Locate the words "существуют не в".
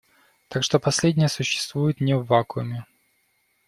1.29-2.25